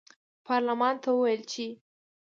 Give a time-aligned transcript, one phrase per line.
[0.45, 1.65] پارلمان ته وویل چې